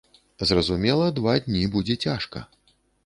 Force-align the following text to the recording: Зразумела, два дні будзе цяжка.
Зразумела, 0.51 1.09
два 1.19 1.35
дні 1.47 1.61
будзе 1.77 1.99
цяжка. 2.07 2.39